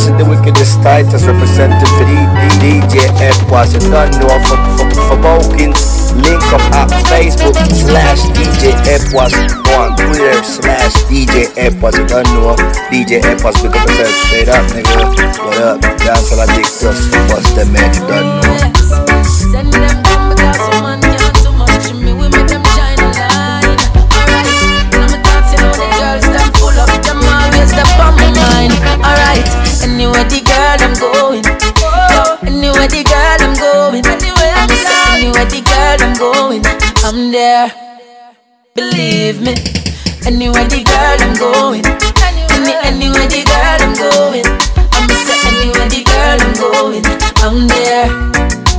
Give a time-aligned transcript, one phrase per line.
[0.00, 3.74] representing the wickedest titles, representing for the, the DJ Epoas.
[3.74, 9.34] You don't know for, for, for bookings, link up at Facebook slash DJ Epoas
[9.76, 11.98] on Twitter slash DJ Epoas.
[11.98, 12.56] You don't know
[12.88, 15.44] DJ Epoas, pick up yourself straight up, nigga.
[15.44, 15.80] What up?
[15.80, 18.79] Dance on a dick, just bust them man, you don't know.
[30.22, 30.26] Oh.
[30.26, 31.44] anywhere the girl I'm going.
[32.44, 34.04] Anywhere the girl I'm going.
[34.04, 34.52] Anywhere
[35.16, 36.62] anywhere the girl I'm going.
[37.04, 37.72] I'm there.
[38.74, 39.54] Believe me.
[40.26, 41.86] Anywhere the girl I'm going.
[42.20, 44.44] Any, anywhere the girl I'm going.
[44.92, 47.04] I'm say anywhere the girl I'm going.
[47.42, 48.69] I'm there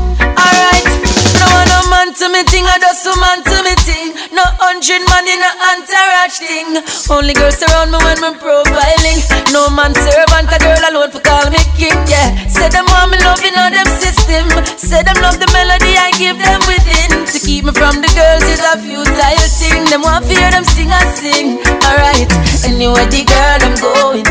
[2.42, 4.17] me thing, I just a man to me thing.
[4.34, 6.70] No hundred man in a entourage thing.
[7.14, 9.22] Only girls around me when I'm profiling.
[9.53, 11.94] No man servant, a girl alone for call me king.
[12.09, 14.50] Yeah, say them want me loving on them system.
[14.78, 17.30] Say them love the melody I give them within.
[17.30, 19.86] To keep me from the girls is a futile thing.
[19.94, 21.61] Them want fear them sing I sing.
[21.86, 22.30] Alright,
[22.66, 24.26] anywhere the girl I'm going.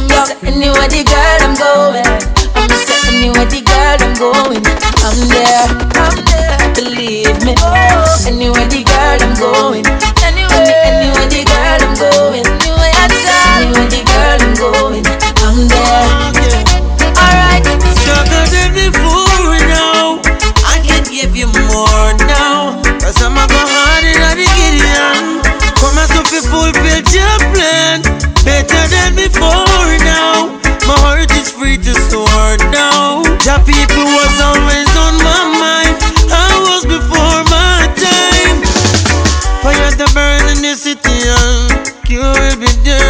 [0.00, 0.08] I'm
[0.48, 2.39] anywhere the girl I'm going.
[3.10, 4.64] Anywhere the girl I'm going.
[5.04, 5.66] I'm there.
[5.98, 7.54] I'm there believe me.
[7.60, 9.84] Oh, anywhere the girl I'm going.
[10.24, 12.46] Anywhere, anywhere the girl I'm going.
[12.46, 12.94] Anywhere
[13.60, 15.04] anywhere the girl I'm going.
[15.44, 16.06] I'm there.
[17.20, 17.64] Alright.
[18.00, 18.70] Stronger than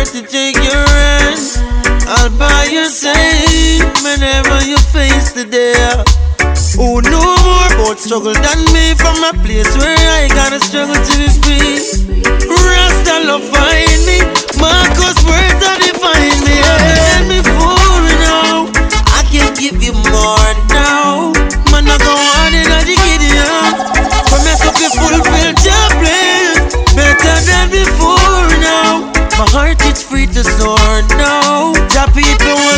[0.04, 1.40] be to take your hand.
[2.08, 5.74] I'll buy your side whenever you face the day.
[6.78, 10.96] Oh, Who know more about struggle than me from a place where I gotta struggle
[10.96, 11.76] to be free?
[12.48, 14.24] Rasta love find me,
[14.56, 16.56] Marcus words that define me.
[16.64, 18.72] Let me fool now.
[19.12, 21.36] I can give you more now.
[21.70, 23.76] Man, I go on in the Gideon.
[24.32, 25.59] Promise to be fulfilled
[29.40, 31.72] My heart is free to soar now.
[31.72, 32.69] The people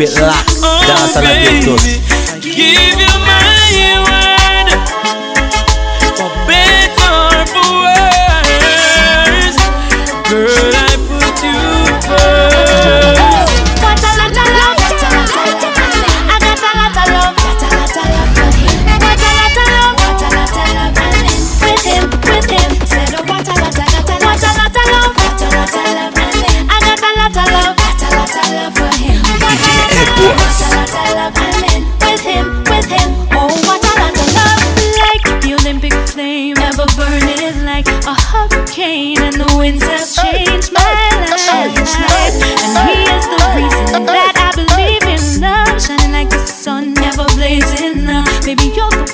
[0.00, 0.50] it locked.
[0.62, 2.99] Oh, Dance on Give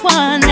[0.06, 0.45] one.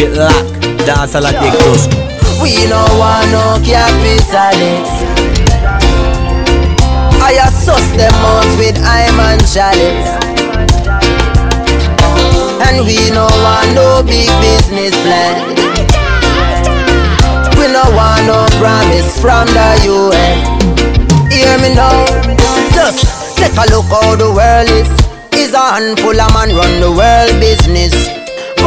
[0.00, 1.84] It locked, dance a la dictos.
[2.40, 4.96] We no want no capitalist.
[7.20, 10.08] I assess them out with I'm and chalice.
[12.66, 15.52] And we no want no big business plan.
[17.58, 20.38] We no want no promise from the UN.
[21.30, 22.06] Hear me now.
[22.72, 24.88] Just take a look how the world is.
[25.36, 28.19] Is a handful of man run the world business.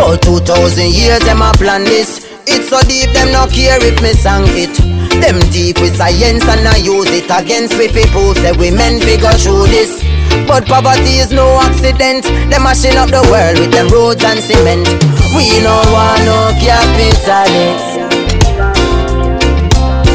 [0.04, 2.28] For 2000 years, them a plan this.
[2.44, 4.76] It's so deep, them no care if me sang it.
[5.24, 8.36] Them deep with science and I use it against we people.
[8.36, 10.04] Say we men figure through this.
[10.44, 12.28] But poverty is no accident.
[12.52, 14.92] Them mashing up the world with them roads and cement.
[15.32, 18.04] We no want no capitalist.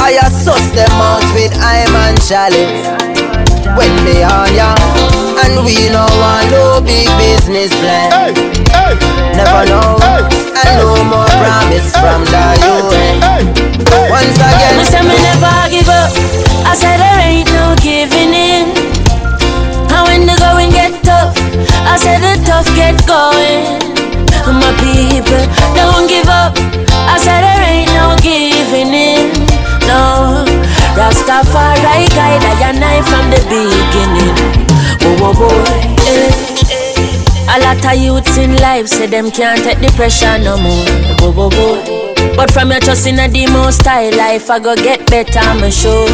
[0.04, 2.84] I assess them out with I'm and chalice.
[3.72, 5.07] When me on ya,
[5.44, 8.10] and we no want no big business plan.
[8.10, 8.32] Hey,
[8.74, 8.94] hey,
[9.36, 10.22] Never hey, know, hey,
[10.66, 13.14] and no more hey, promise hey, from the hey, UN.
[13.22, 16.10] hey, hey, Once Me again, say me never give up.
[16.66, 18.74] I said there ain't no giving in.
[19.94, 21.36] And when the going get tough,
[21.86, 23.78] I said the tough get going.
[24.48, 25.44] My people
[25.76, 26.56] don't give up.
[27.06, 29.28] I said there ain't no giving in.
[29.86, 30.44] No,
[30.96, 34.77] Rastafari guide I and I from the beginning.
[35.18, 35.48] Whoa, boy.
[35.50, 36.78] Eh.
[37.50, 40.84] A lot of youths in life say them can't take the pressure no more.
[42.36, 46.06] But from your trust in a demo style life, I go get better, I'm sure.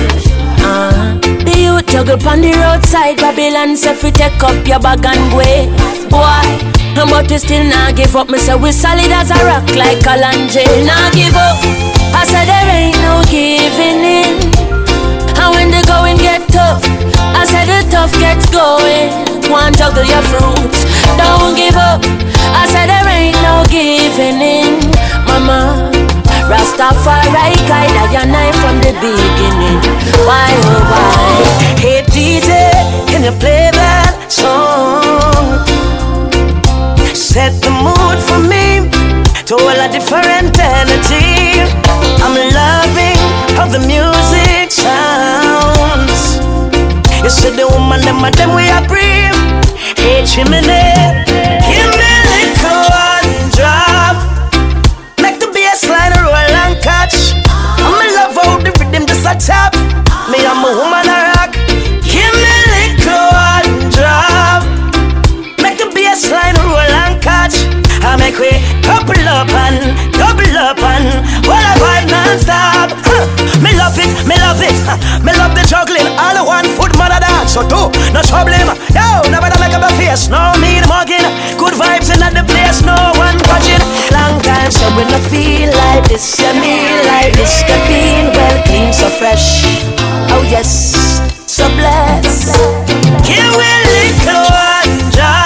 [0.65, 5.21] Uh, the youth juggle on the roadside, Babylon say fi take up your bag and
[5.31, 5.69] go.
[6.09, 8.31] Boy, but we still not give up.
[8.31, 10.65] Me say we solid as a rock like Kalanje.
[10.87, 11.59] Nah give up.
[12.17, 14.39] I said there ain't no giving in.
[15.37, 16.34] And when the going get
[17.94, 19.14] tough, gets going.
[19.46, 20.82] One juggle your fruits,
[21.14, 22.02] don't give up.
[22.61, 24.82] I said there ain't no giving in,
[25.31, 25.94] mama.
[26.50, 29.79] Rastafari guide I and I from the beginning.
[30.26, 31.38] Why oh why?
[31.85, 32.50] Hey DJ,
[33.08, 35.62] can you play that song?
[37.14, 38.90] Set the mood for me
[39.47, 41.62] to all a different energy.
[42.25, 43.20] I'm loving
[43.56, 45.74] how the music sounds.
[47.25, 49.32] You see the woman, them and them we are breathe.
[49.97, 54.21] Hey chimney, give me little one drop.
[55.25, 56.05] Make the bass roll
[56.37, 57.32] and catch.
[57.81, 59.73] I'm in love the rhythm just a tap.
[60.29, 61.56] Me, I'm woman a rock.
[62.05, 64.69] Give me little one drop.
[65.65, 67.56] Make the bass roll and catch.
[68.05, 68.53] I make we
[68.85, 70.13] couple up and
[70.64, 71.05] up and
[71.44, 72.88] while I vibe non-stop.
[73.61, 74.72] Me love it, me love it.
[75.20, 76.08] Me love the juggling.
[76.16, 77.52] All one foot mother dance.
[77.52, 78.72] So do no problem.
[78.96, 80.32] Yo, never make up a face.
[80.32, 81.28] No the mugging.
[81.61, 82.81] Good vibes in the place.
[82.81, 83.83] No one touching.
[84.16, 86.80] Long time so when I feel like this, yeah, me
[87.12, 87.61] like this.
[87.68, 89.68] The bean well clean, so fresh.
[90.33, 92.56] Oh yes, so blessed.
[93.28, 95.44] Me a little one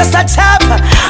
[0.00, 0.64] just a tap.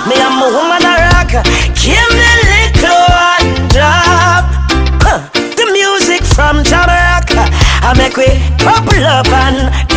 [0.09, 1.31] Me I'm a woman a rock.
[1.79, 4.51] Give me a little one drop.
[4.99, 5.31] Huh.
[5.31, 7.47] The music from Jamaica.
[7.87, 8.27] I make we
[8.59, 9.90] couple up and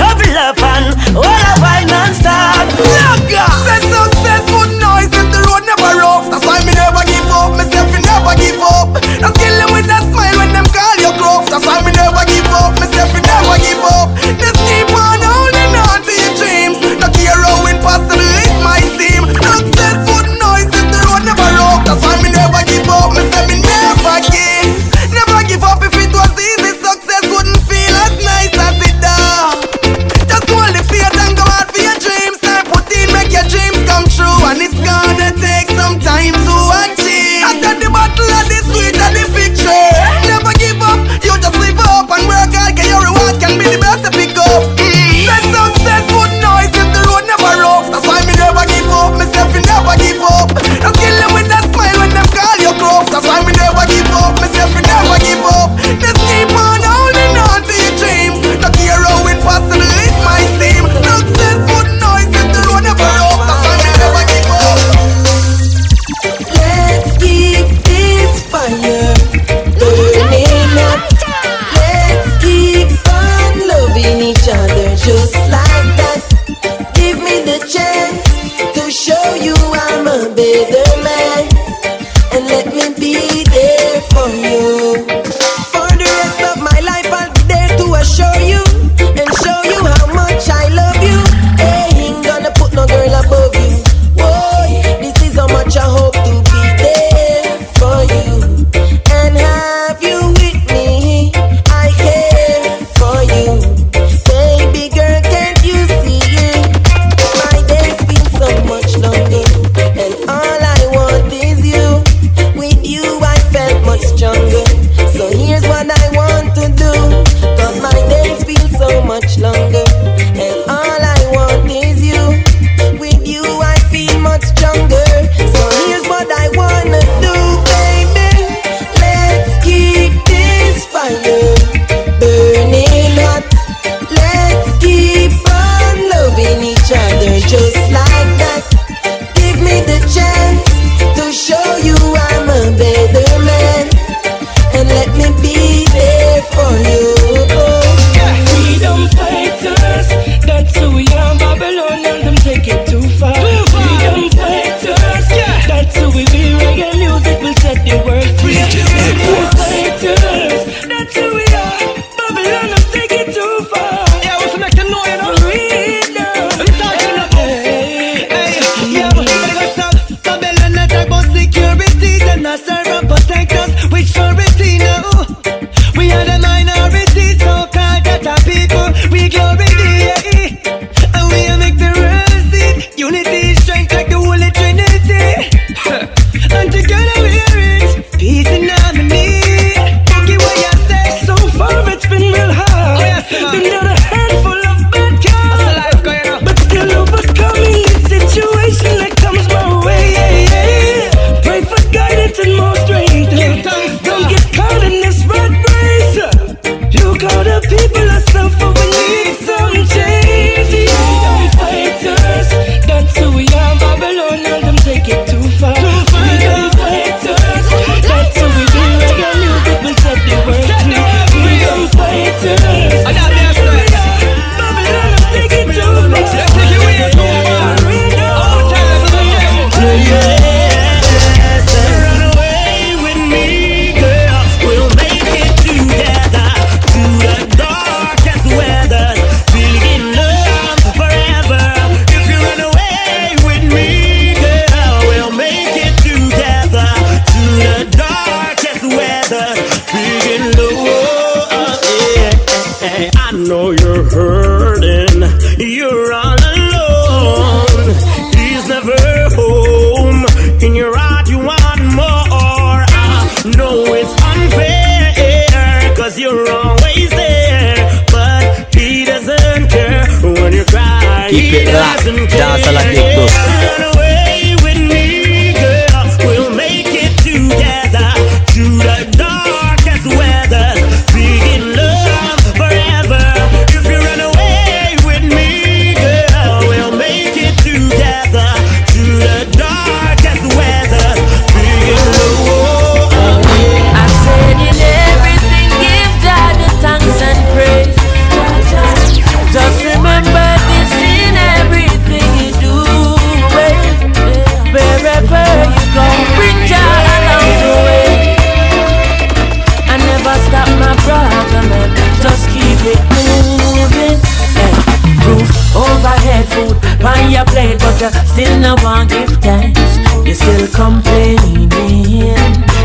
[318.54, 319.98] you still want give thanks.
[320.26, 321.72] You still complaining.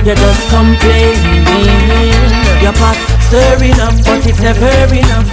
[0.05, 2.09] You're just complaining.
[2.65, 2.97] Your pot
[3.29, 5.29] stirring up, but it's never enough.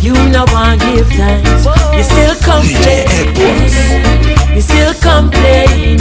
[0.00, 1.66] You no want give thanks.
[1.96, 3.34] You still complaining.
[4.54, 5.98] You still complaining.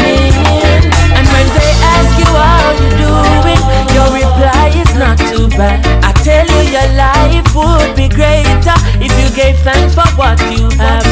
[1.17, 3.63] And when they ask you how you doing,
[3.97, 5.81] your reply is not too bad.
[6.05, 10.69] I tell you your life would be greater if you gave thanks for what you
[10.77, 11.05] have.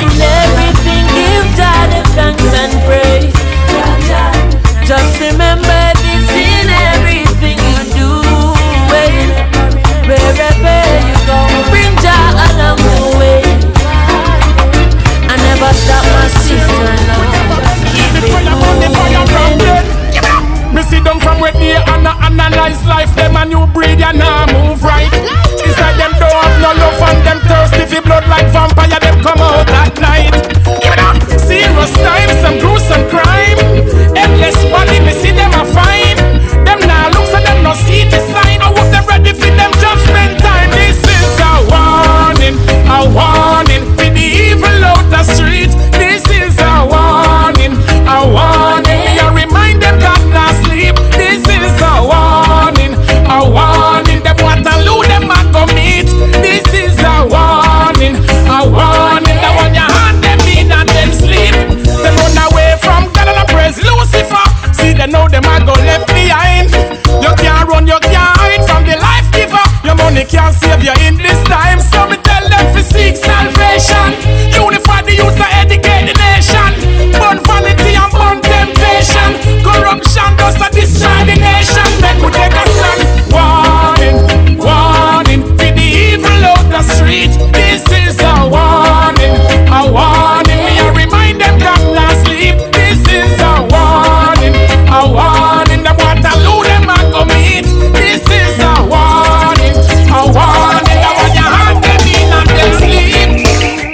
[0.00, 0.69] In give
[2.14, 3.34] Thanks and praise.
[4.86, 8.10] Just remember this in everything you do.
[10.10, 11.38] Wherever you go,
[11.70, 13.42] bring joy along the way.
[15.30, 16.90] I never stop my sister.
[17.94, 18.94] Keep it moving.
[20.74, 23.14] Me see them from where they and I analyze life.
[23.14, 25.10] Them a new breed and now move right.
[25.62, 28.98] It's like them don't have no love and them thirsty for blood like vampire.
[28.98, 30.34] Them come out at night.
[31.50, 33.58] Serious time, some gruesome crime.
[34.14, 36.16] Endless body, me see them a fine.
[36.64, 38.62] Them now look so them no see the sign.
[38.62, 40.70] Oh, I hope them ready for them judgment time.
[40.70, 42.54] This is a warning,
[42.86, 45.74] a warning for the evil out the street.
[45.98, 46.39] This is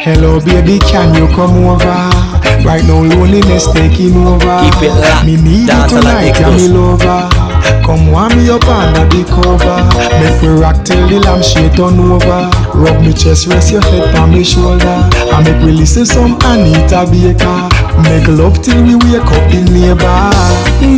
[0.07, 1.83] Hello, baby, can you come over?
[2.63, 4.63] Right now, loneliness taking over.
[4.63, 5.27] Keep it locked.
[5.27, 7.27] Me need you Dance lot, tonight, yeah, me lover.
[7.83, 9.83] Come warm me up under the cover.
[10.23, 12.47] Make we rock till the lampshade turn over.
[12.71, 15.11] Rub me chest, rest your head on me shoulder.
[15.35, 17.67] I make we listen some Anita Baker.
[18.07, 20.31] Make love till we wake up in the neighbor.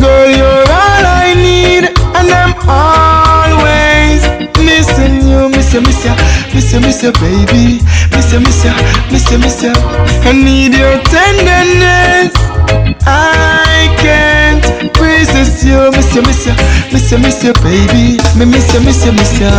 [0.05, 4.21] Girl, you're all I need, and I'm always
[4.61, 6.15] missing you, miss you, miss you,
[6.55, 8.73] miss you, miss you, baby, miss you, miss you,
[9.11, 9.73] miss you, miss you.
[10.25, 12.33] I need your tenderness.
[13.05, 14.28] I can't
[15.39, 16.55] resist you, miss miss you, miss you,
[16.91, 18.19] miss you, miss you, baby.
[18.35, 19.51] Me miss you, miss you, miss you.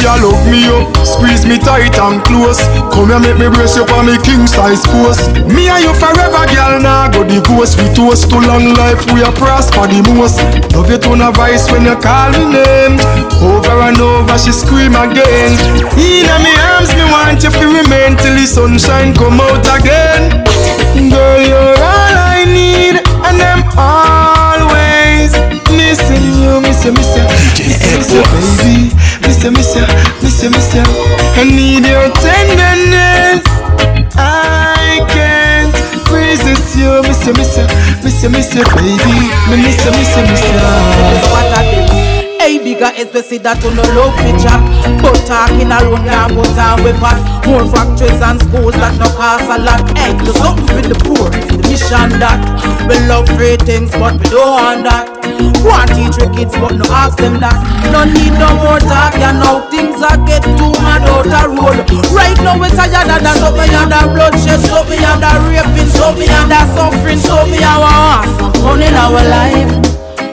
[0.00, 2.60] Girl, hug me up, squeeze me tight and close.
[2.92, 5.28] Come here, make me brace you on me king size post.
[5.52, 6.80] Me and you forever, girl.
[6.80, 7.76] Now nah, go divorce.
[7.76, 10.40] We toast to long life, we are prosper the most.
[10.72, 12.96] Love you tone a voice when you call me name.
[13.44, 15.52] Over and over, she scream again.
[16.00, 20.44] In me arms, me want you to remain till the sunshine come out again.
[21.12, 24.17] Girl, you're all I need, and I'm always
[25.88, 28.92] missing you, miss you, miss you, miss you, baby,
[29.24, 29.86] miss you, miss you,
[30.20, 30.84] miss you, miss you.
[30.84, 33.44] I need your tenderness.
[34.14, 35.72] I can't
[36.12, 37.66] resist you, miss you, miss you,
[38.04, 39.16] miss you, miss you, baby,
[39.48, 41.17] me miss you,
[42.78, 44.62] bigger is we see that you no love me chat
[45.02, 49.50] But talking alone now, but time we pat More factories and schools that no cost
[49.50, 49.82] a lot.
[49.98, 52.38] Hey, do something for the poor, the mission that.
[52.86, 55.10] We love free things, but we don't want that.
[55.64, 57.56] Want teach your kids, but no ask them that.
[57.90, 61.82] No need no more talk, you know Things are get too mad out the road.
[62.14, 66.14] Right now we tired of that So me under bloodshed, so me under raping So
[66.14, 69.72] me under suffering, so me our some fun in our life.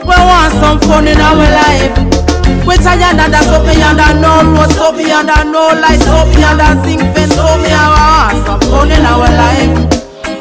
[0.04, 2.15] We want some fun in our life.
[2.66, 6.26] We tired of that, so me under no road, so me under no light, so
[6.26, 9.85] me under zinc fence, so me want some fun in our life.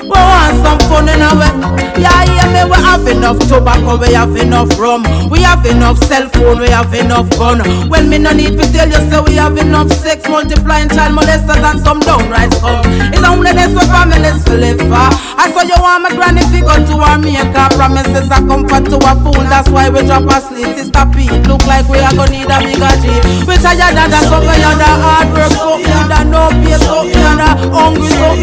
[0.05, 1.49] We want some fun in our
[1.97, 5.03] Yeah, yeah, me we have enough tobacco, we have enough rum.
[5.31, 7.64] We have enough cell phone, we have enough gun.
[7.88, 11.64] When me no need to tell you, so we have enough sex Multiplying child molesters
[11.64, 12.85] and some downright scum.
[13.12, 15.09] It's only this what families to live for.
[15.40, 19.12] I saw you want my granny figure to our maker Promises are comfort to a
[19.21, 22.59] fool, that's why we drop asleep Sister Pete, look like we are gonna need a
[22.64, 23.12] bigger G
[23.45, 28.09] We tired of so we under hard work So under no pay, so under hungry,
[28.09, 28.35] so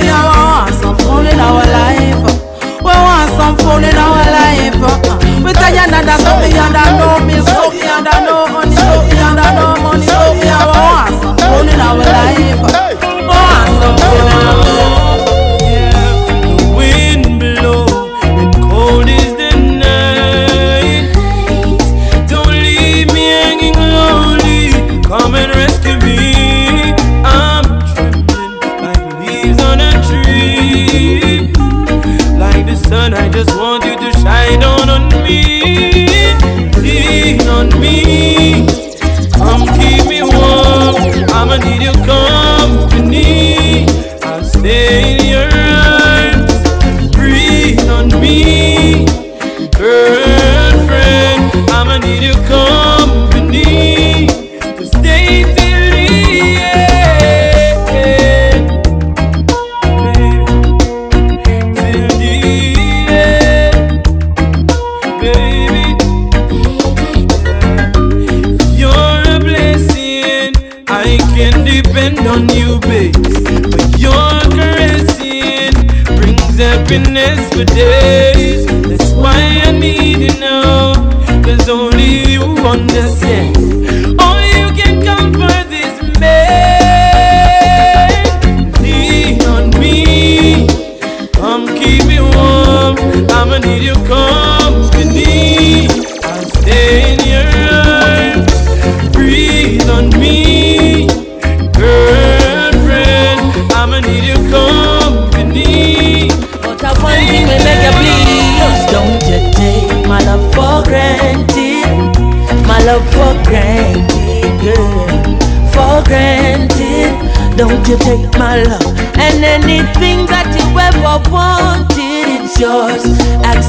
[0.62, 2.24] want some fun in our our life.
[2.80, 4.80] We want some fun in our life.
[5.44, 9.04] We tired of that, so me under no me, so me under no money, so
[9.08, 12.62] me under no money, so me I want some fun in our life.
[13.04, 14.71] We want some fun in our life.
[32.92, 35.40] Sun, I just want you to shine down on me.
[36.84, 38.31] Lean on me.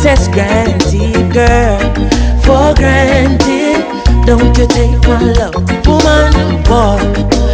[0.05, 1.79] Access granted, girl.
[2.43, 3.87] For granted
[4.27, 5.55] Don't you take my love
[5.87, 6.99] Woman, boy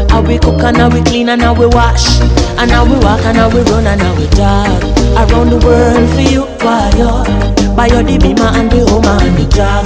[0.09, 2.19] how we cook and how we clean and how we wash.
[2.57, 4.83] And how we walk and how we run and how we jog
[5.13, 9.37] Around the world for you, why you Buy your the beamer and the home and
[9.37, 9.85] the jog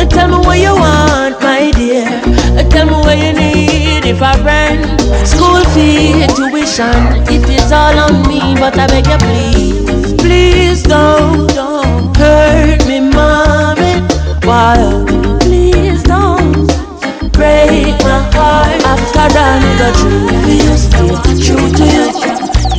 [0.00, 2.10] And uh, Tell me what you want, my dear.
[2.58, 5.00] And Tell me what you need if I rent.
[5.28, 11.46] School fee, tuition It is all on me, but I beg you please Please don't,
[11.54, 11.69] don't
[14.70, 14.78] Why,
[15.40, 16.70] please don't
[17.34, 18.78] break my heart.
[18.86, 21.10] After that nigga true for you Stay
[21.42, 22.06] true to you.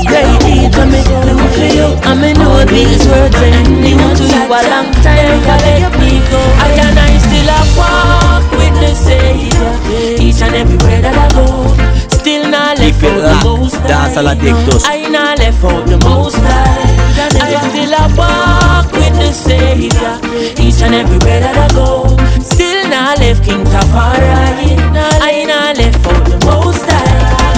[0.07, 1.91] Great deeds when me do for you.
[2.07, 4.43] And me know these words ain't new to you.
[4.47, 8.95] A long time for let me go I and I still a walk with the
[8.95, 9.75] Savior.
[10.15, 14.33] Each and everywhere that I go Still not left out the most Dance a la
[14.35, 14.55] high Dick
[14.87, 20.13] I not left out the most high I still a walk with the Savior.
[20.61, 22.07] Each and every way that I go.
[22.41, 24.77] Still not left King Tafari.
[25.21, 27.51] I not left for the most high.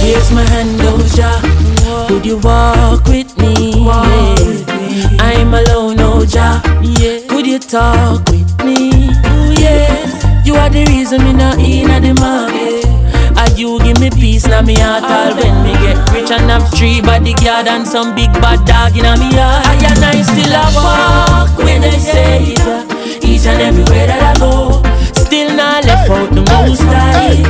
[0.00, 2.10] Here's my hand, oh, Doja.
[2.10, 3.84] Would you walk with me?
[3.84, 5.16] Yeah.
[5.20, 6.62] I'm alone, Oja.
[7.28, 9.10] Could you talk with me?
[9.10, 10.46] Ooh, yes.
[10.46, 12.55] You are the reason me not in the market.
[13.56, 17.00] You give me peace now me heart all when me get rich and have three
[17.00, 19.64] bodyguard and some big bad dog in me heart.
[19.64, 22.84] I and I still a walk with the Savior
[23.24, 24.84] each and everywhere that I go.
[25.16, 27.40] Still not left out the most high.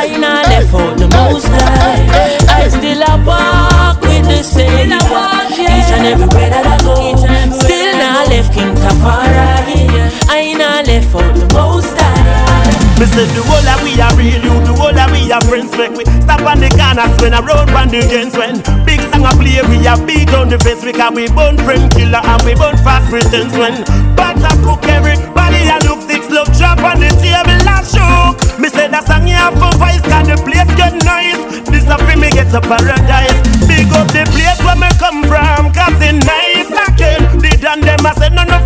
[0.00, 2.08] I not left out the most high.
[2.48, 7.20] I still a walk with the Savior each and everywhere that I go.
[7.60, 10.08] Still not left King Tafari.
[10.24, 11.99] I ain't not left out the most high.
[13.00, 15.72] Me say the whole of we are real, you the whole of we are friends.
[15.72, 19.24] Make we stop on the corners when I road on the gens when big song
[19.24, 22.52] a play, we a beat on the face because we born friend killer and we
[22.52, 23.80] born fast pretense when
[24.12, 28.36] bats a cook everybody a look six love drop on the table and shook.
[28.60, 31.40] Me say that song you have for voice, cause the place get nice.
[31.72, 33.40] This a fi me get to paradise.
[33.64, 37.24] Big up the place where me come from, cause it nice again.
[37.40, 38.59] The done them a say none of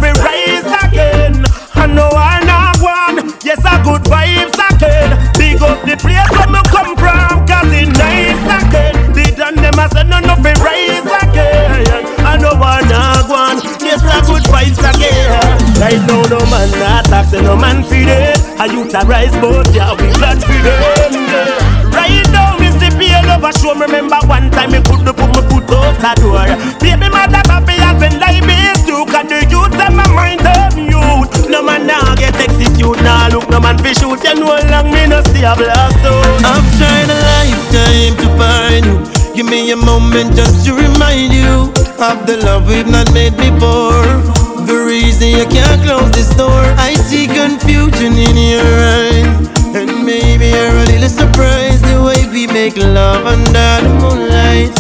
[15.85, 18.41] Right now no man not tax, no man feed it.
[18.57, 18.73] I
[19.05, 21.93] rise, but yeah we blood feed yeah.
[21.93, 23.77] Right now me see pain over show.
[23.77, 26.49] Me remember one time me could put my foot out the door.
[26.81, 29.05] Baby mother happy has been like this too.
[29.13, 31.53] Cause the youth them my mind them youth.
[31.53, 32.97] No man now get execute.
[33.05, 34.25] Now look no man fi shoot.
[34.25, 36.49] You know long me no see a black zone.
[36.49, 38.97] I've tried a lifetime to find you.
[39.37, 41.69] Give me a moment just to remind you
[42.01, 44.44] of the love we've not made before.
[44.65, 46.65] The reason you can't close this door.
[46.81, 49.45] I see confusion in your eyes.
[49.77, 54.73] And maybe you're a little surprised the way we make love under the moonlight.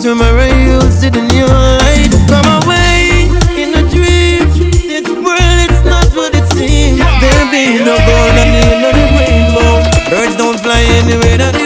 [0.00, 2.12] Tomorrow you'll sit in your light.
[2.28, 4.44] Come away in a dream.
[4.84, 7.00] This world, it's not what it seems.
[7.00, 8.84] There'll be no gold the end
[9.16, 9.80] rainbow.
[10.10, 11.59] Birds don't fly anywhere that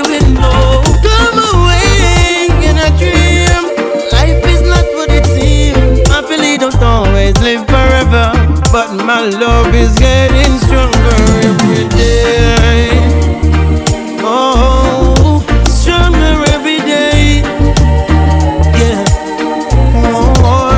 [8.75, 12.91] But my love is getting stronger every day.
[14.19, 17.43] Oh, stronger every day.
[18.75, 19.05] Yeah.
[20.11, 20.75] Oh,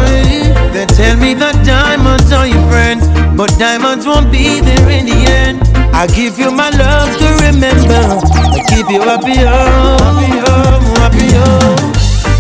[0.75, 5.25] they tell me that diamonds are your friends, but diamonds won't be there in the
[5.33, 5.63] end.
[5.97, 8.21] I give you my love to remember.
[8.53, 11.33] I keep you happy, oh, happy, oh, happy.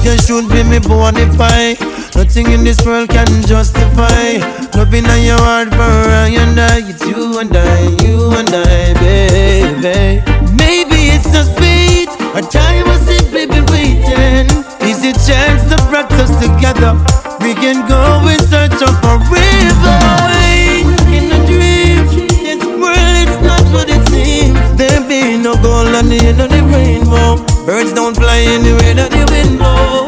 [0.04, 1.85] You should be me bonify.
[2.16, 4.40] Nothing in this world can justify.
[4.74, 5.92] Loving on your heart for
[6.24, 6.80] I and I.
[6.88, 10.24] It's you and I, you and I, baby.
[10.56, 14.48] Maybe it's just fate Or time was simply been waiting.
[14.88, 16.96] Is a chance to practice together?
[17.44, 22.00] We can go in search of forever Away in a dream.
[22.48, 24.56] This world, it's not what it seems.
[24.80, 27.44] There be no gold on the end of the rainbow.
[27.66, 30.05] Birds don't fly anywhere that the wind blows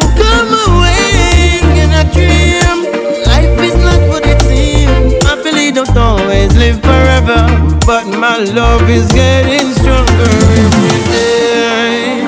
[7.19, 10.31] forever But my love is getting stronger
[10.63, 12.23] every day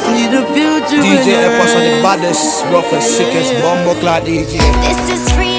[0.04, 4.58] See the future DJ in Epoas on the your baddest, roughest, sickest, bumbo clad DJ.
[4.82, 5.51] This is freedom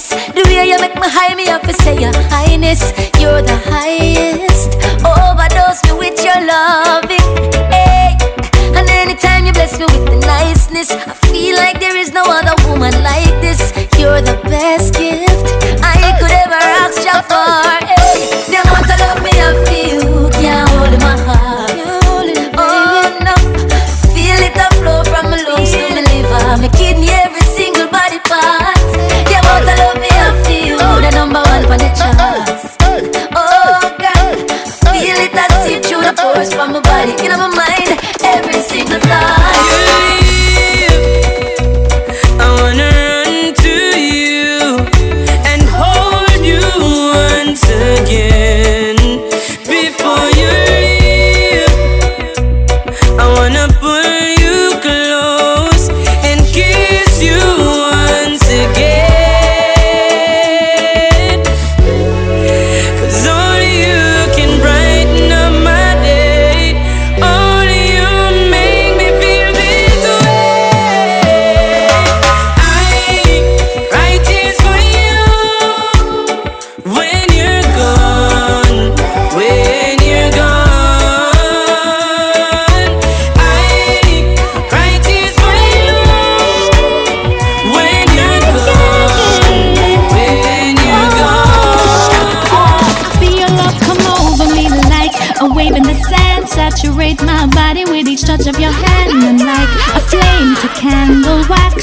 [0.00, 0.34] highness.
[0.34, 2.92] The way you make me high, me have to say your highness.
[3.20, 4.09] You're the highest.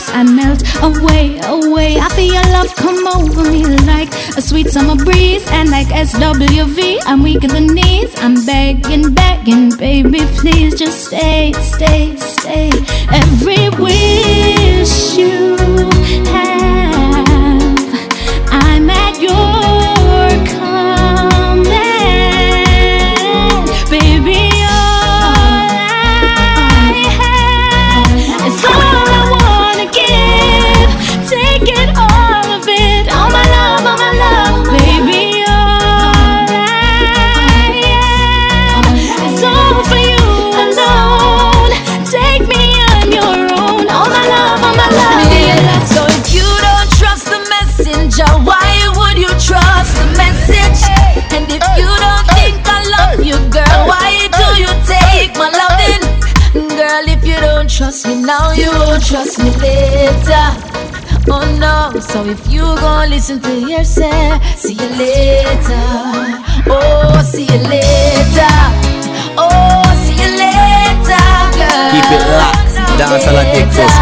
[0.09, 1.97] I melt away, away.
[1.97, 5.45] I feel your love come over me like a sweet summer breeze.
[5.51, 8.13] And like SWV, I'm weak in the knees.
[8.17, 12.69] I'm begging, begging, baby, please just stay, stay, stay.
[13.11, 15.56] Every wish you
[58.79, 60.45] won't trust me later.
[61.29, 65.85] Oh no, so if you gon' listen to hearsay, see you later.
[66.69, 68.55] Oh, see you later.
[69.37, 71.91] Oh, see you later, girl.
[71.91, 72.97] Keep it locked.
[72.97, 73.95] Dance all addictus.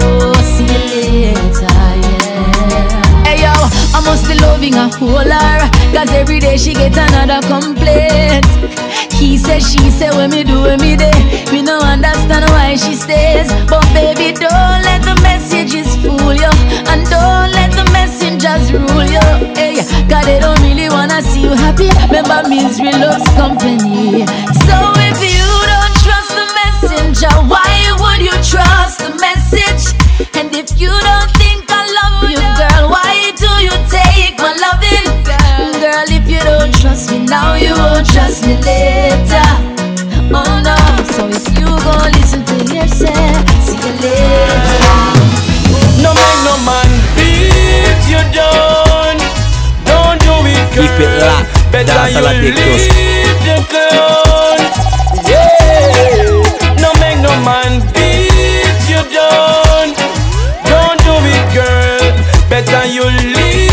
[0.00, 3.24] Oh, see you later, yeah.
[3.24, 3.52] Hey yo,
[3.94, 8.46] I must be loving a whole her Cause every day she get another complaint
[9.18, 11.10] He said, she said, when me do, when me day
[11.50, 16.52] Me no understand why she stays But baby, don't let the messages fool you
[16.86, 19.18] And don't let the messengers rule you
[19.58, 24.22] Hey, cause they don't really wanna see you happy Remember, misery loves company
[24.64, 29.98] So if you don't trust the messenger Why would you trust the message?
[30.38, 35.06] And if you don't think I love you, girl, why do you take my loving?
[35.82, 38.97] Girl, if you don't trust me now, you won't trust me later.
[50.78, 51.50] Keep it locked.
[51.74, 52.86] You all addictus.
[52.86, 54.58] leave the clown.
[55.26, 56.78] Yeah.
[56.78, 59.90] No make no man beat you down.
[60.70, 62.06] Don't do it, girl.
[62.48, 63.68] Better you leave.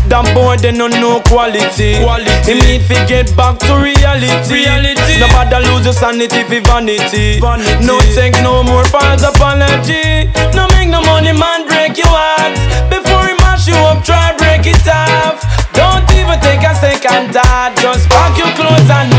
[0.09, 2.01] That boy they no know quality.
[2.01, 2.51] Quality.
[2.51, 4.65] Him need to get back to reality.
[4.65, 5.19] Reality.
[5.21, 7.39] No matter lose your sanity for vanity.
[7.39, 7.85] vanity.
[7.85, 10.25] No take no more false apology.
[10.57, 10.70] No
[11.11, 12.55] money man break your heart.
[12.87, 15.43] Before he mash you up, try break it off.
[15.75, 17.75] Don't even take a second thought.
[17.83, 19.11] Just pack your clothes and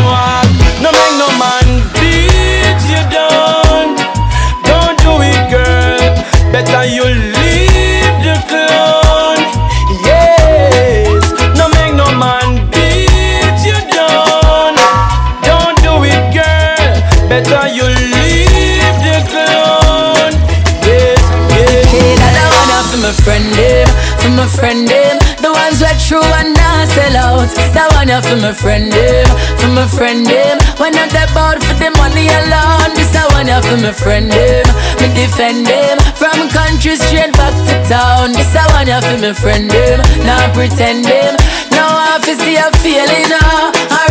[23.22, 23.86] friend them,
[24.18, 25.16] for my friend them.
[25.38, 27.48] The ones that true and not sell out.
[27.74, 29.26] That wanna for my friend them,
[29.58, 30.58] for my friend them.
[30.82, 32.90] When not about for the money alone.
[32.98, 34.66] This I wanna for my friend them,
[34.98, 35.98] me defend them.
[36.18, 38.34] From country straight back to town.
[38.34, 41.38] This I wanna for my friend them, not pretend them.
[41.70, 44.01] Now I feel see a feeling now.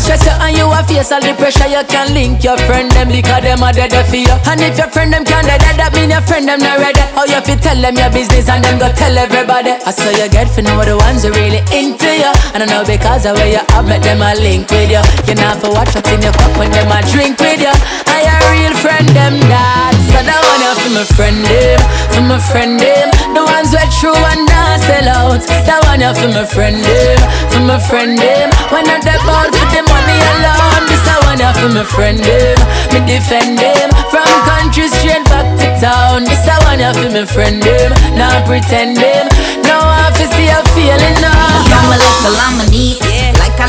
[0.00, 1.68] Stress you and you a face all the pressure.
[1.68, 4.32] You can link your friend them because them a dead for you.
[4.48, 7.04] And if your friend them can't dead, that mean your friend them not ready.
[7.12, 9.76] How you fi tell them your business and them go tell everybody.
[9.76, 12.32] I saw you get for know the ones who really into you.
[12.56, 15.04] And I know because of where you have met them a link with you.
[15.28, 17.74] You not for watch what's in your cup when them a drink with you.
[18.08, 19.94] I a real friend them that.
[20.10, 23.08] So that one you for my friend them, for my friend them.
[23.36, 25.42] The ones who true and not sell out.
[25.68, 27.20] That one you for my friend them,
[27.52, 28.48] for my friend them.
[28.72, 29.89] When not the ball for the money alone.
[31.40, 32.58] One for my friend them,
[32.92, 33.88] me defend them.
[34.10, 36.24] From country straight back to town.
[36.24, 39.26] This I you for my friend them, not pretend them.
[39.64, 41.32] Now I fi see a feeling now.
[41.32, 43.19] I'm a little, I'm a neat.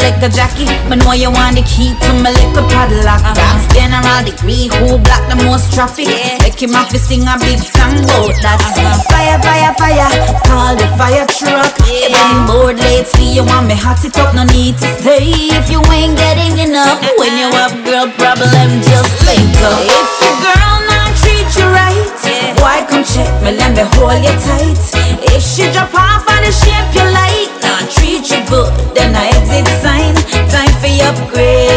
[0.01, 3.21] Like a liquor Jackie, but know you want the key to my liquor padlock.
[3.37, 6.09] That's general degree, who block the most traffic?
[6.41, 8.57] Make him have to sing a big song about that.
[9.05, 10.09] Fire, fire, fire,
[10.41, 11.69] call the fire truck.
[11.85, 15.53] If I'm bored lately, you want me hot it up, no need to stay.
[15.53, 17.21] If you ain't getting enough, uh-huh.
[17.21, 19.85] when you have girl problem, just link up.
[19.85, 22.09] If your girl not treat you right,
[22.57, 24.81] why come check me, let me hold you tight.
[25.29, 27.50] If she drop off on the shape you like,
[27.87, 30.13] treat you good, then I exit sign.
[30.49, 31.71] Time for your upgrade.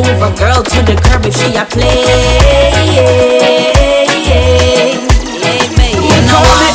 [0.00, 2.00] Move a girl to the curb if she a play.
[5.92, 6.70] You know I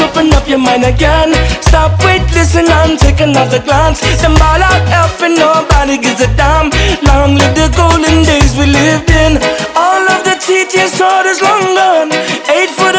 [0.00, 1.32] open up your mind again.
[1.62, 4.00] Stop, wait, listen, and take another glance.
[4.20, 6.70] Them all out helping, nobody gives a damn.
[7.02, 9.38] Long live the golden days we lived in.
[9.74, 12.27] All of the teachings taught us long gone.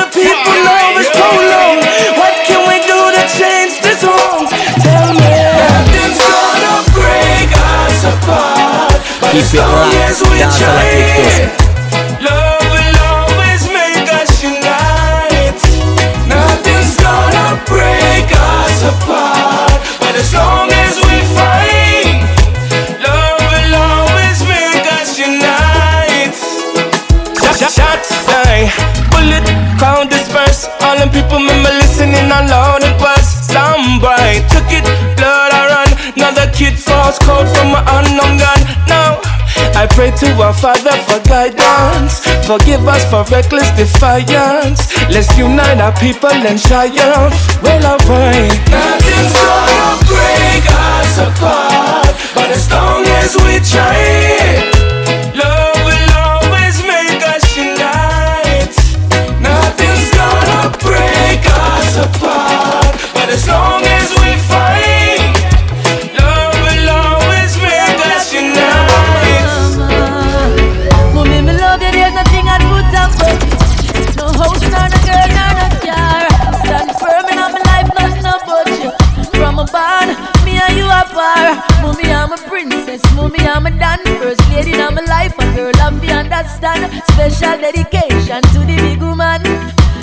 [0.10, 1.86] Aid for the people, now is prolonged.
[2.18, 4.48] What can we do to change this wrong?
[4.82, 5.34] Tell me.
[5.62, 8.98] Nothing's gonna break us apart.
[9.22, 10.10] But Keep as it long locked.
[10.10, 10.90] as we Dance try,
[12.26, 15.62] love will always make us unite.
[16.28, 19.39] Nothing's gonna break us apart.
[31.20, 32.80] People remember listening aloud.
[32.84, 34.88] It was somebody took it,
[35.20, 35.90] blood I run.
[36.16, 38.62] Another kid falls cold from an unknown gun.
[38.88, 39.20] Now.
[39.76, 42.20] I pray to our Father for guidance.
[42.48, 44.92] Forgive us for reckless defiance.
[45.10, 47.36] Let's unite our people and triumph.
[47.64, 48.56] Well, alright.
[48.72, 52.16] Nothing's gonna break us apart.
[52.36, 54.79] But as long as we try,
[62.00, 62.96] apart.
[63.14, 65.36] But as long as we fight,
[66.16, 68.90] love will always make us unite.
[71.40, 72.62] Me love you, there's nothing I'd.
[74.20, 76.24] No no girl, no car.
[77.00, 77.90] Firm in my life,
[78.84, 78.92] you.
[79.40, 79.66] From a
[80.44, 80.88] me and you
[82.12, 83.02] I'm a princess.
[83.18, 83.70] I'm a
[84.54, 85.34] lady in my life.
[85.40, 85.72] A girl.
[87.14, 89.42] Special dedication to the big woman.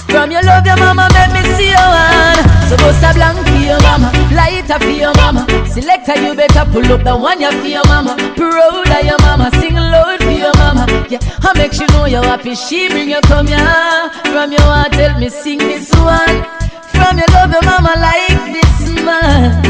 [0.08, 1.08] From your love, your mama
[1.56, 2.40] make your one.
[2.68, 5.46] So go a blank for your mama, light up for your mama.
[5.66, 8.16] Selector, you better pull up the one you for your mama.
[8.36, 10.86] Proud of your mama, sing loud for your mama.
[11.08, 12.54] Yeah, I make you know you're happy.
[12.54, 14.10] She bring you come here.
[14.32, 16.42] From your heart, tell me sing this one.
[16.90, 19.62] From your love, your mama like this man.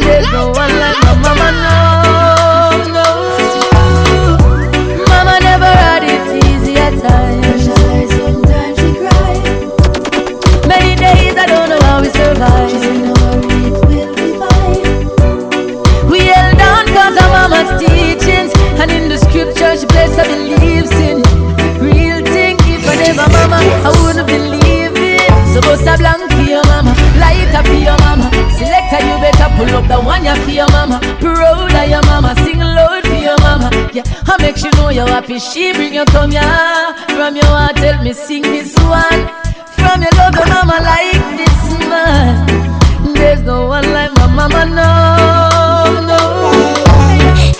[0.00, 1.95] There's no one like my mama, no,
[12.38, 13.06] fine.
[16.10, 18.52] We held on cause mama's teachings.
[18.80, 20.26] And in the scripture she placed her.
[21.80, 25.28] Real thing, if I never mama, I wouldn't believe it.
[25.52, 28.30] So bust a blank for your mama, light up for your mama.
[28.56, 31.00] Selector, you better pull up the one you for your mama.
[31.20, 33.70] Proud of your mama, sing loud for your mama.
[33.92, 35.38] Yeah, I make you know you're happy.
[35.38, 36.42] She bring you come here.
[37.14, 39.45] From your heart, tell me sing this one.
[39.86, 43.14] From your love, your mama like this man.
[43.14, 44.90] There's no one like my mama, no,
[46.10, 46.20] no.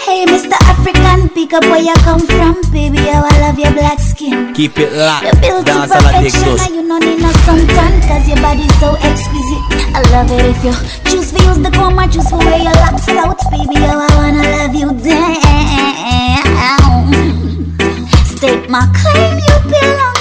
[0.04, 0.58] Hey, Mr.
[0.66, 2.98] African, pick up where you come from, baby.
[2.98, 4.52] How I love your black skin.
[4.54, 5.24] Keep it locked.
[5.24, 8.26] You're built to Dance all like perfection, it and you don't need no suntan, cause
[8.28, 9.64] your body's so exquisite.
[9.94, 10.72] I love it if you
[11.10, 13.76] choose to use the comb or choose to wear your locks out, baby.
[13.86, 15.36] How I wanna love you down.
[18.26, 20.15] State my claim, you belong to me.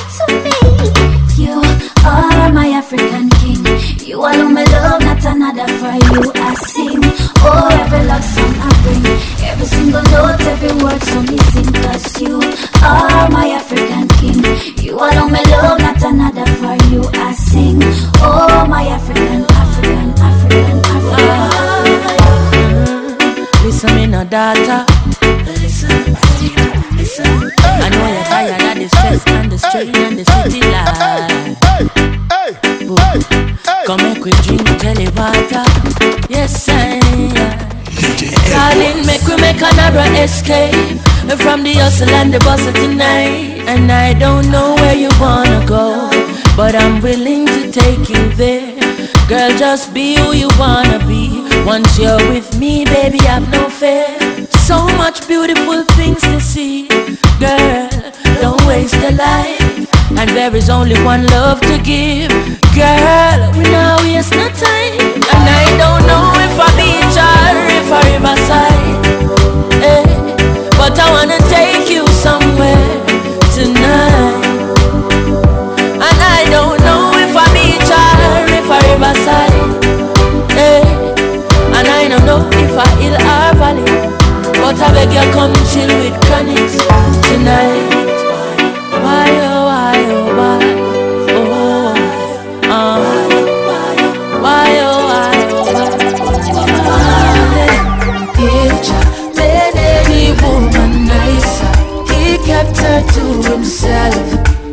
[1.46, 1.62] You
[2.04, 3.64] are my African king.
[4.06, 6.32] You alone my love, not another for you.
[6.36, 7.00] I sing,
[7.46, 9.06] oh every love song I bring,
[9.50, 11.72] every single note, every word, so me sing.
[11.84, 12.40] Cause you
[12.84, 14.42] are my African king.
[14.84, 17.02] You alone my love, not another for you.
[17.14, 17.80] I sing,
[18.22, 22.06] oh my African, African, African, African.
[23.66, 24.86] Listen, me no daughter.
[29.56, 31.00] The strain and the city life.
[32.88, 32.96] Boo.
[33.86, 35.64] Come make we drink jelly water.
[36.30, 37.00] Yes, I
[38.52, 41.00] Darling, make we make another escape
[41.40, 43.64] from the hustle and the bustle tonight.
[43.68, 46.10] And I don't know where you wanna go,
[46.56, 48.76] but I'm willing to take you there.
[49.28, 51.48] Girl, just be who you wanna be.
[51.66, 54.08] Once you're with me, baby, I've no fear.
[54.68, 56.88] So much beautiful things to see.
[57.40, 57.90] Girl,
[58.40, 59.88] don't waste a life.
[60.18, 62.32] And there is only one love to give.
[62.72, 65.20] Girl, we now waste no time.
[65.36, 68.84] And I don't know if I beach or if I riverside.
[69.84, 70.06] Eh,
[70.78, 72.88] but I wanna take you somewhere
[73.52, 74.40] tonight.
[76.08, 79.56] And I don't know if I beach or if I riverside.
[80.56, 80.84] Eh,
[81.76, 83.46] and I don't know if I hill or.
[84.66, 88.18] But I beg you come chill with Chronixx tonight.
[89.04, 90.60] Why oh why oh why
[91.32, 91.94] oh.
[94.42, 96.36] Why oh why oh why.
[99.36, 101.74] Made any woman nicer.
[102.14, 104.28] He kept her to himself.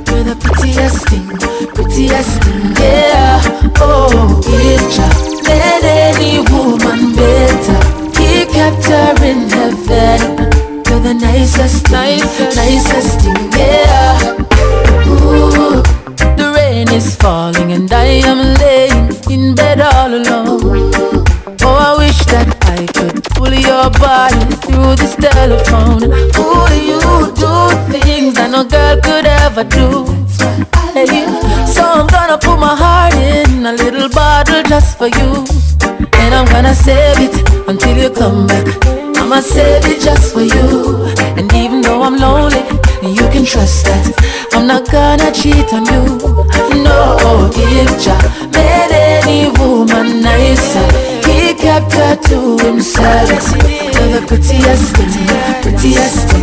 [0.08, 1.26] You're the prettiest thing,
[1.74, 3.40] prettiest thing, yeah.
[3.80, 5.12] Oh, picture
[5.48, 7.80] made any woman better.
[8.18, 9.61] He kept her in.
[11.02, 14.36] The nicest, nicest, nicest thing, yeah.
[15.08, 15.82] Ooh,
[16.38, 20.92] the rain is falling and I am laying in bed all alone.
[21.60, 26.04] Oh, I wish that I could pull your body through this telephone.
[26.06, 27.00] Ooh, you
[27.34, 27.52] do
[27.90, 30.06] things that no girl could ever do.
[30.94, 31.26] Hey,
[31.66, 35.44] so I'm gonna put my heart in a little bottle just for you.
[36.22, 37.34] And I'm gonna save it
[37.68, 38.66] until you come back.
[39.16, 39.91] I'ma save it
[43.62, 44.04] trust that
[44.54, 46.18] I'm not gonna cheat on you.
[46.82, 48.18] No, if Jah
[48.50, 50.88] made any woman nicer,
[51.26, 53.30] he kept her to himself.
[53.94, 55.14] You're the prettiest thing,
[55.62, 56.41] prettiest thing,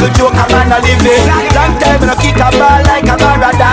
[0.00, 1.26] little joke a man a living.
[1.54, 3.69] Long time in a kick a ball like a Maradona.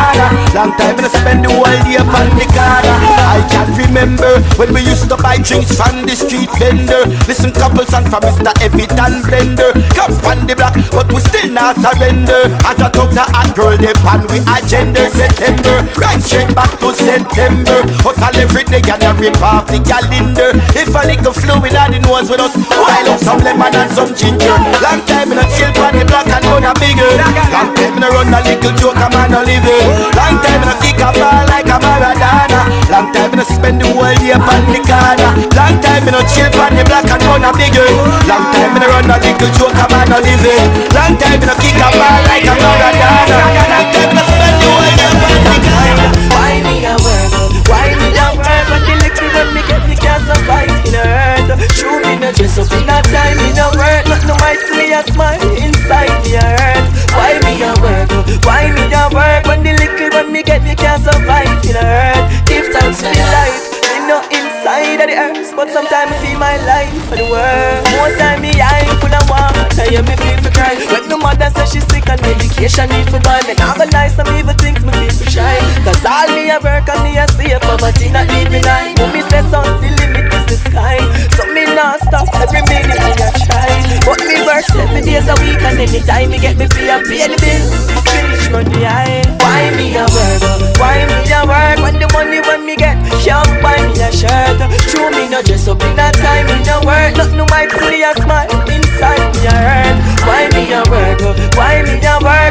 [0.58, 2.97] Long time a spend the whole day on the corner.
[3.30, 7.05] I can't remember when we used to buy drinks from the street vendor.
[7.30, 8.49] Listen couple songs from Mr.
[8.66, 9.70] Everton Blender.
[9.93, 12.49] Come on the block, but we still not surrender.
[12.66, 15.86] As I talk to hot girl, they pan we agenda September.
[15.93, 17.86] Right straight back to September.
[18.01, 20.58] Hustle every day and a rip off the calendar.
[20.74, 23.93] If I lick a fluid on the nose with us, while up some lemon and
[23.93, 24.58] some ginger.
[24.82, 27.14] Long time in a chill pan the black and run a bigger.
[27.53, 29.86] Long time in a run a little joke a man a living.
[30.18, 32.62] Long time in a kick a ball like a Maradona.
[32.88, 35.32] Long time in a spend the whole day upon the corner.
[35.56, 37.88] Long time in a chill pan the black and run a bigger.
[38.28, 40.68] Long time in a run a little joke a man a living.
[40.95, 43.38] Long time in a kick a ball like a Maradona.
[43.68, 46.10] Long time in a spend the whole day upon the corner.
[46.32, 47.32] Why me a work?
[47.68, 48.66] Why me a work?
[48.72, 51.60] When the little when me get me can't survive in a hurt.
[51.76, 54.04] True me no dress up in a time in a work.
[54.08, 56.86] Not no might see a smile inside me a hurt.
[57.14, 57.72] Why me a
[72.68, 75.30] and medication need for buy, me now go lie some evil things me feel for
[75.30, 75.57] shy.
[75.84, 78.93] Cause all me a work and me a save, poverty not I.
[78.99, 80.99] When me say something, the limit is the sky.
[81.36, 83.72] So me not stop every minute a try.
[84.03, 87.28] But me work seven days a week and anytime me get me pay and pay
[87.28, 87.88] the bills.
[88.03, 89.24] Finish money I.
[89.39, 90.41] Why me a work?
[90.80, 91.78] Why me a work?
[91.80, 94.59] When the money when me get can't buy me a shirt.
[94.91, 97.15] True me no dress up in a time me no work.
[97.15, 99.95] Look no might see a smile inside me a hurt.
[100.28, 101.20] Why me a work?
[101.55, 102.47] Why me a work?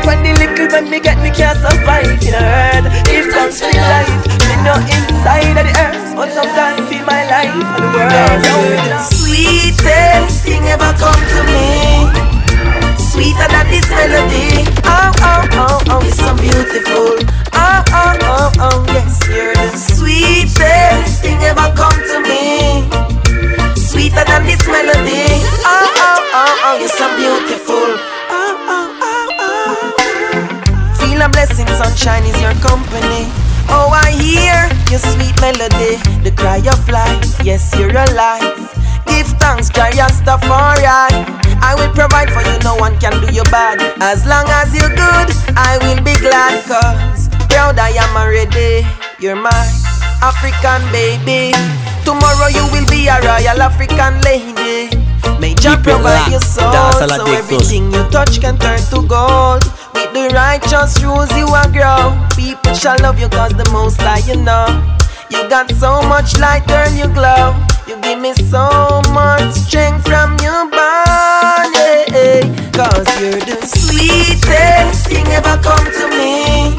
[0.46, 2.84] Little when me get me can't survive in a hurt.
[3.10, 7.50] If thanks for life, me no inside of the earth, but sometimes feel my life
[7.50, 8.40] on the world.
[8.46, 12.06] The sweetest thing ever come to me.
[13.10, 14.64] Sweeter than this melody.
[14.86, 17.18] Oh, oh, oh, oh, it's so beautiful.
[17.52, 22.86] Oh, oh, oh, oh, yes, you're the sweetest thing ever come to me.
[23.74, 25.42] Sweeter than this melody.
[25.66, 27.98] Oh, oh, oh, oh, you're so beautiful.
[31.16, 33.24] Feel a blessing, sunshine is your company.
[33.72, 37.40] Oh, I hear your sweet melody, the cry of life.
[37.42, 38.44] Yes, you're alive.
[39.08, 40.84] Give thanks, Jah Rastafari.
[41.64, 43.80] I will provide for you, no one can do you bad.
[44.04, 46.60] As long as you're good, I will be glad.
[46.68, 48.84] Cause proud I am already.
[49.18, 49.56] You're my
[50.20, 51.56] African baby.
[52.04, 54.92] Tomorrow you will be a royal African lady.
[55.40, 59.00] May Jah provide your soul Dance a lot so everything you touch can turn to
[59.08, 59.64] gold.
[59.96, 62.12] With the righteous rules you will grow.
[62.36, 64.66] People shall love you cause the most high you know.
[65.30, 67.56] You got so much light, girl, you glow.
[67.88, 72.04] You give me so much strength from your body.
[72.12, 72.42] Eh.
[72.76, 76.76] Cause you're the sweetest thing ever come to me.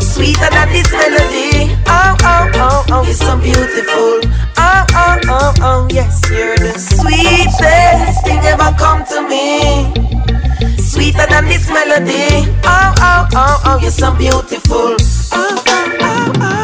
[0.00, 1.70] Sweeter than this melody.
[1.86, 4.20] Oh, oh, oh, oh, you're so beautiful.
[4.58, 10.23] Oh, oh, oh, oh, yes, you're the sweetest thing ever come to me.
[10.78, 12.48] Sweeter than this melody.
[12.64, 14.96] Oh, oh, oh, oh, you're so beautiful.
[15.32, 16.63] Oh, oh, oh, oh.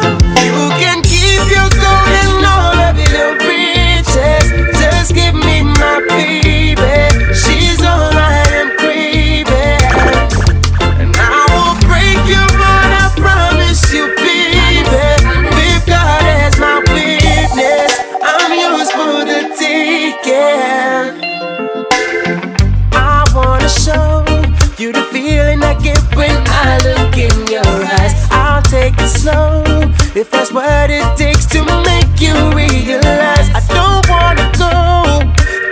[30.20, 34.68] If that's what it takes to make you realize I don't wanna go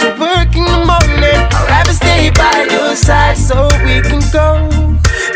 [0.01, 1.37] to work in the morning.
[1.53, 4.65] I'd rather stay by your side so we can go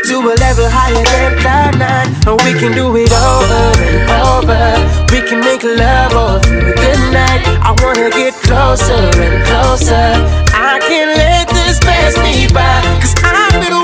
[0.09, 2.09] to a level higher than cloud nine.
[2.25, 4.81] And we can do it over and over.
[5.13, 7.45] We can make love all through the night.
[7.61, 10.09] I wanna get closer and closer.
[10.57, 13.82] I can't let this pass me by, cause I've been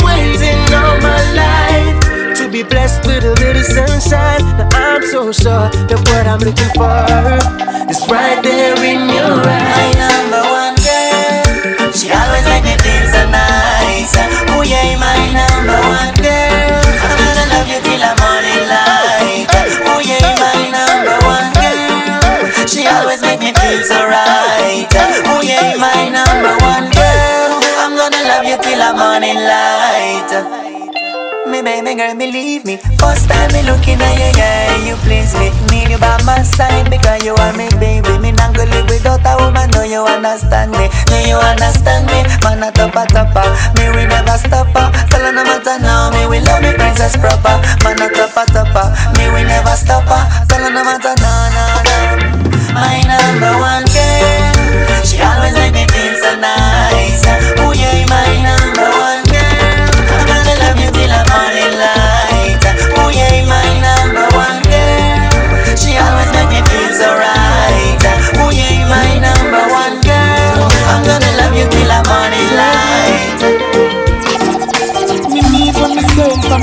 [2.64, 4.44] be blessed with a little sunshine.
[4.58, 7.08] Now I'm so sure that what I'm looking for
[7.88, 9.64] is right there in your eyes.
[9.80, 14.12] My number one girl, she always make me feel so nice.
[14.52, 18.29] Oh yeah, my number one girl, I'm gonna love you till the
[32.00, 32.78] girl, believe me.
[32.96, 35.52] First time me looking at you, yeah, you please me.
[35.68, 38.16] Need you by my side because you are me baby.
[38.24, 39.68] Me not gonna live without a woman.
[39.76, 40.88] No, you understand me.
[41.12, 42.24] No, you understand me.
[42.40, 43.48] Man, a topper topper.
[43.76, 44.88] Me we never stop her.
[45.12, 46.08] Tell her no matter now.
[46.16, 47.60] Me we love me princess proper.
[47.84, 48.88] Man, a topper topper.
[49.20, 50.24] Me we never stop her.
[50.48, 52.40] Tell her no matter now, now, now.
[52.72, 53.89] My number one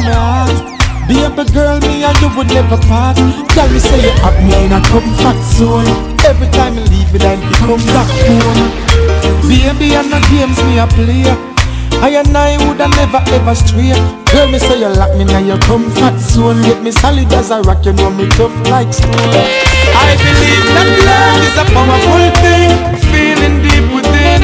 [0.04, 0.76] my heart.
[1.06, 3.16] Baby girl, me and you would never part.
[3.54, 5.86] Tell me say you have me in a comfort zone.
[6.26, 8.60] Every time you leave me, then you come back home.
[9.46, 11.30] Baby, and the games me a play.
[12.02, 13.94] I and I woulda never ever stray.
[14.32, 16.60] Girl, me say you lock me in your comfort zone.
[16.62, 19.14] Get me solid as a rock, you know me tough like stone.
[19.14, 22.70] I believe that love is a powerful thing,
[23.14, 24.42] feeling deep within.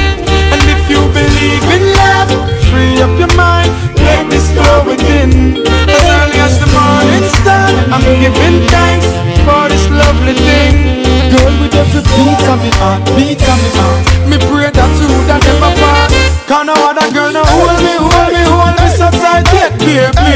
[0.54, 2.30] And if you believe in love,
[2.72, 3.68] free up your mind,
[4.00, 5.60] let this flow within.
[5.84, 9.04] As early as the morning star, I'm giving thanks
[9.44, 11.04] for this lovely thing.
[11.28, 15.06] Girl, with every beat of me heart, beat of me heart, me pray that you
[15.12, 16.08] would never part.
[16.48, 20.32] Cause no other girl no hold me, hold me, hold me so tight yet, baby.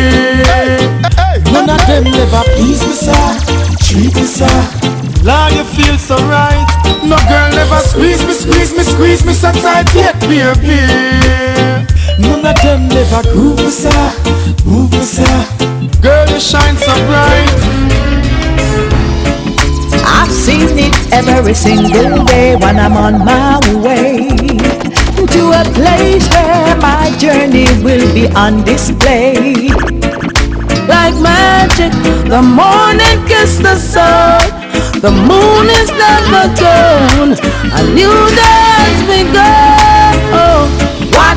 [1.52, 3.26] None of them never please me, sir.
[3.80, 4.56] Treat me, sir.
[5.24, 6.64] Lord, you feel so right.
[7.02, 11.95] No girl never squeeze me, squeeze me, squeeze me so tight yet, baby.
[12.18, 14.12] None of them never me, sir.
[14.64, 15.36] Move sir.
[16.00, 17.60] Girl, you shine so bright.
[20.06, 24.28] I've seen it every single day when I'm on my way
[25.26, 29.68] to a place where my journey will be on display.
[30.88, 31.92] Like magic,
[32.28, 34.40] the morning kiss the sun,
[35.00, 37.32] the moon is never gone,
[37.78, 39.75] a new day has begun.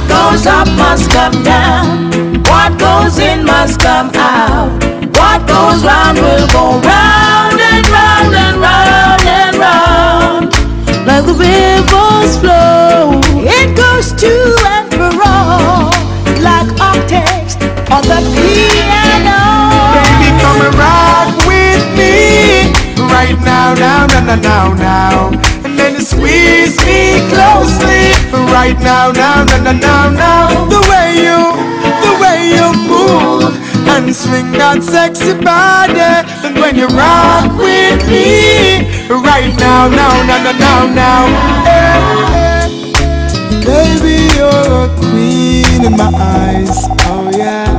[0.09, 4.73] What goes up must come down, what goes in must come out,
[5.13, 10.49] what goes round will go round and round and round and round.
[11.05, 14.33] Like the rivers flow, it goes to
[14.65, 15.93] and fro,
[16.41, 17.53] like octaves
[17.93, 19.45] on the piano.
[19.93, 22.73] Baby, come and rock with me
[23.13, 25.58] right now, now, now, now, now, now.
[26.11, 28.13] And then you squeeze me closely
[28.51, 30.65] right now, now, now, now, now, now.
[30.69, 31.53] The way you,
[32.01, 33.53] the way you move
[33.89, 35.99] and swing that sexy body.
[36.45, 41.25] And when you rock with me right now, now, now, now, now, now.
[41.65, 41.97] Eh,
[42.35, 42.69] eh.
[43.65, 46.87] Baby, you're a queen in my eyes.
[47.05, 47.69] Oh yeah.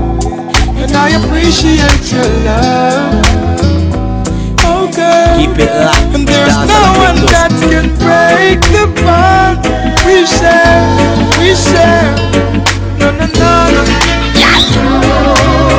[0.76, 3.24] And I appreciate your love.
[4.60, 5.36] Oh girl.
[5.38, 6.14] Keep it locked.
[6.14, 7.88] And there's Dance no one that can
[8.50, 9.62] break the bond
[10.06, 10.82] we share.
[11.38, 12.10] We share.
[12.98, 13.82] No, no, no, no.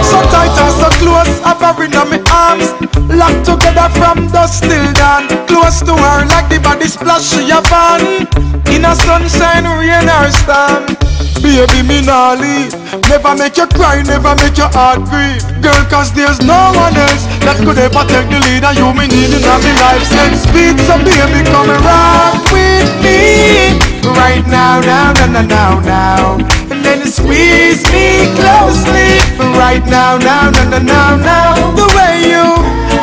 [0.04, 2.72] So tight and so close, hovering on my arms.
[3.10, 5.28] Locked together from dusk till dawn.
[5.48, 8.28] Close to her like the body splash she a van.
[8.74, 11.01] In a sunshine, rain or storm.
[11.42, 12.70] Baby, me nah leave.
[13.10, 15.42] Never make you cry, never make your heart grieve.
[15.58, 18.62] Girl, cause there's no one else that could ever take the lead.
[18.62, 20.06] And you me need in my life.
[20.06, 23.74] Send speed, so baby, come and rock with me.
[24.06, 26.24] Right now, now, now, now, now, now.
[26.70, 29.18] And then squeeze me closely.
[29.58, 31.74] Right now, now, now, now, now, now.
[31.74, 32.46] The way you,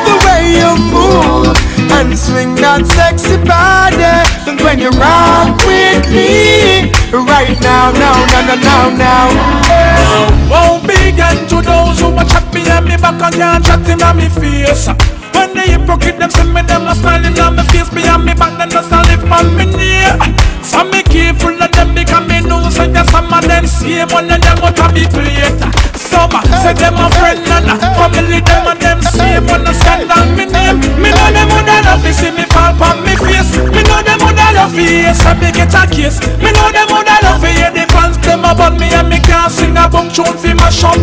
[0.06, 4.04] the way you move and swing that sexy body.
[4.48, 9.88] And when you rock with me, right now, now, now, now, now, now.
[10.48, 14.16] Won't begin to those who watch up behind me back and can't chat in on
[14.16, 14.88] me face.
[15.34, 18.58] When the hypocrite them see me, them a smiling on me face behind me back,
[18.58, 20.14] then just a live on me near.
[20.62, 24.30] So me careful of them because me know say that some of them same one
[24.30, 25.60] of them out of me plate.
[25.96, 28.98] Some say them a friend and a family, them and them
[34.66, 36.18] for you, so me get a kiss.
[36.42, 39.52] Me know them woulda love for you, the fans them about me and me can't
[39.52, 40.50] sing a bum tune for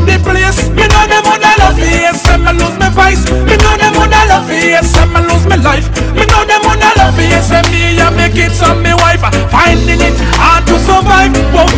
[0.04, 0.68] the place.
[0.76, 3.24] Me know them woulda love for you, so me lose my voice.
[3.48, 5.88] Me know them woulda love for you, so me lose my life.
[6.12, 9.24] Me know them woulda love for you, so me and me kids and me wife
[9.48, 11.32] finding it hard to survive.
[11.56, 11.70] Whoa.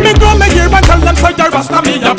[0.00, 2.14] Me grow me gear and tell them say your rasta me a.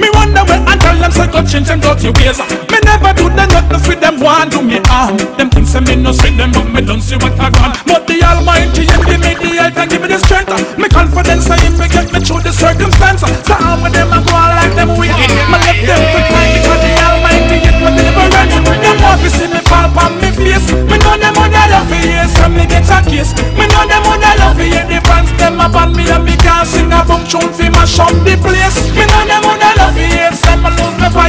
[0.00, 2.40] Me wonder when I them say go change them dirty ways.
[2.72, 5.20] Me never do them nothing for them want do me harm.
[5.36, 7.76] Them things say me no see them but me don't see what I want.
[7.84, 10.48] But the Almighty and give me the health and give me the strength.
[10.80, 13.20] Me confidence I him get me through the circumstance.
[13.20, 15.28] So how with them I go on like them wicked.
[15.28, 18.54] Me left them to cry because the Almighty get me deliverance.
[18.64, 20.72] Them want to see me fall upon me face.
[20.72, 23.36] Me know them on the love for years so me get a kiss.
[23.60, 24.80] Me know them on the love for you.
[24.88, 28.08] The fans them upon me and me can't sing a boom tune fi mash up
[28.24, 28.88] the place.
[28.96, 30.43] Me know them on the love for years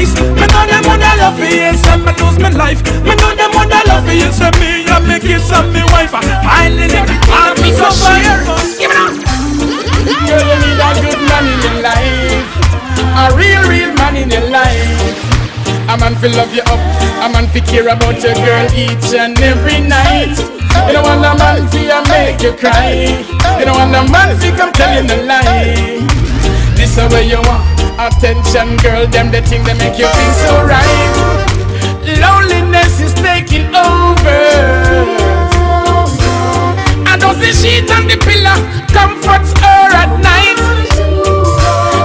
[0.04, 0.42] so me.
[0.42, 2.84] Me know them the love for years so me lose my life.
[3.08, 6.12] Me know them the love for years so me and me kids and me wife
[6.12, 8.44] finding it hard to survive.
[8.76, 9.16] Give it up.
[10.28, 12.44] Girl, you need a good man in your life.
[13.16, 15.16] A real, real man in your life.
[15.88, 16.82] A man fi love you up,
[17.24, 20.36] a man fi care about your girl each and every night.
[20.88, 23.16] You don't want a man fi a make you cry.
[23.60, 26.02] You don't want a man fi come tell you the lie.
[26.76, 29.08] This is where you want attention, girl.
[29.08, 31.14] Them the thing that make you feel so right.
[32.06, 34.42] Loneliness is taking over.
[37.08, 38.60] And those the sheet and the pillow
[38.92, 40.60] comforts her at night.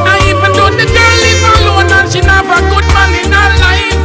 [0.06, 4.00] I even though the girl live alone and she a good man in her life.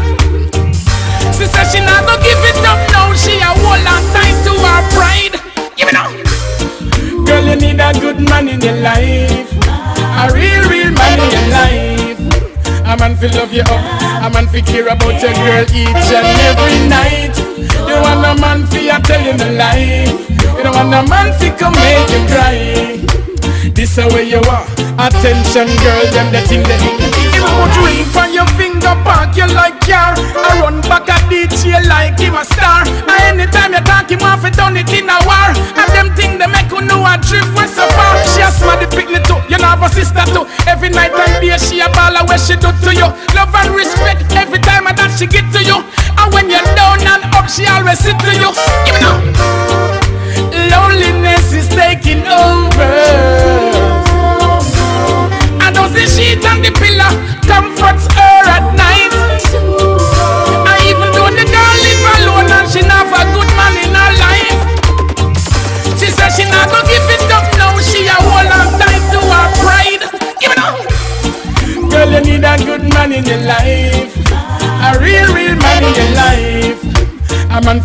[1.37, 3.13] She said she not gonna give it up now.
[3.13, 5.35] She a hold on tight to her pride.
[5.77, 6.11] Give it up.
[7.25, 9.64] Girl, you need a good man in your life.
[10.15, 12.19] A real, real man in your life.
[12.85, 13.81] A man fi love you up.
[14.23, 17.35] A man fi care about your girl each and every night.
[17.87, 20.07] You want a man fi a tell you the lie.
[20.57, 23.05] You don't want a man fi come make you cry.
[23.73, 24.65] This is where you are.
[24.97, 26.79] Attention, girl, them the thing that
[27.55, 30.11] Put ring on your finger, park you like car.
[30.35, 32.83] I run back a DJ like him a star.
[32.83, 35.55] And anytime you talk him off, it done it in a war.
[35.79, 38.19] And them thing they make you know a trip where so far.
[38.27, 39.39] She a smart the picnic too.
[39.47, 40.43] You know have a sister too.
[40.67, 43.07] Every night and day she a ball where she do to you.
[43.31, 45.79] Love and respect every time that she get to you.
[46.19, 48.51] And when you're down and up, she always sit to you.
[48.83, 49.17] Give me now.
[50.75, 52.91] Loneliness is taking over.
[55.63, 57.24] And those the sheet and the pillow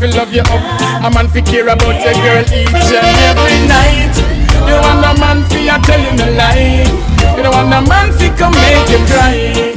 [0.01, 4.16] fi love you up, a man fi care about your girl each and every night.
[4.64, 6.88] You want a man fi a tell you the lie.
[7.36, 9.76] You don't want a man fi come make you cry.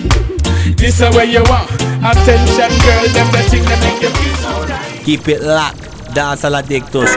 [0.80, 1.70] This is where you want
[2.08, 3.04] attention, girl.
[3.12, 5.04] Them the thing that make you feel so right.
[5.04, 6.16] Keep it locked.
[6.16, 7.12] Dance a la dictos.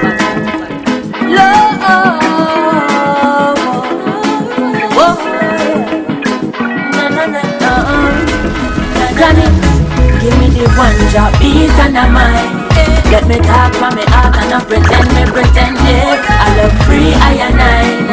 [9.14, 9.46] Granny,
[10.20, 12.65] give me the one drop beat and a mind.
[13.10, 16.20] Let me talk from me heart and not pretend me pretend yeah.
[16.44, 18.06] I love free I nine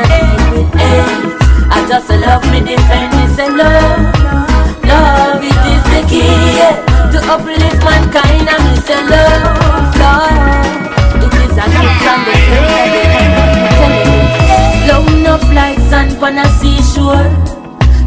[0.54, 1.34] with eight.
[1.74, 4.14] I just love me defend me say love,
[4.86, 6.78] love it is the key yeah.
[7.12, 10.64] to uplift mankind and me say love, love.
[11.20, 12.36] It is a gift from the
[14.88, 17.28] Love enough like sand on a seashore,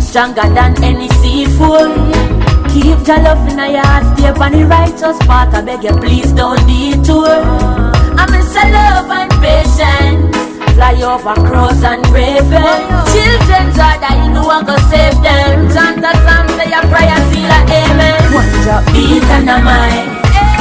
[0.00, 2.45] stronger than any seafood.
[2.76, 5.54] Keep your love in your heart, stay on the righteous path.
[5.56, 7.24] I beg you, please don't detour.
[7.24, 10.36] I miss a love and patience.
[10.76, 12.76] Fly over cross and raven.
[13.08, 15.72] Children are dying, no one can save them.
[15.72, 18.20] Chant a psalm, say a prayer, seal a amen.
[18.36, 20.12] One drop beat and a mind.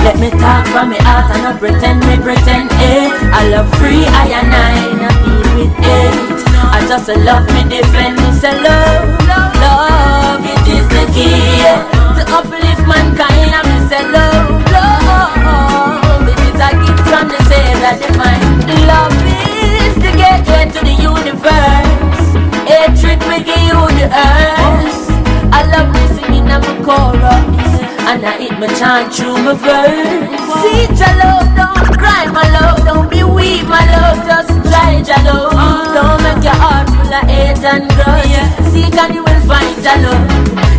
[0.08, 2.72] Let me talk from me heart and not pretend me pretend.
[2.80, 4.72] Eh, I love free, I and I,
[5.04, 6.48] not deal with it.
[6.72, 11.85] I just love me defend me, say love, love, it is the key
[12.18, 13.52] to uplift mankind.
[13.56, 18.44] I me say love, love, it is a gift from the Savior divine.
[18.88, 22.28] Love is the gateway to the universe.
[22.68, 25.06] Hatred will give you the earth.
[25.52, 27.74] I love me singing I'm chorus.
[28.06, 30.40] And I hit my chant through my verse.
[30.62, 32.86] See your love, don't cry, my love.
[32.86, 34.24] Don't be weak, my love.
[34.26, 35.52] Just try your love.
[35.94, 38.38] Don't make your heart full of hate and grudge.
[38.72, 40.26] Seek and you will find your love.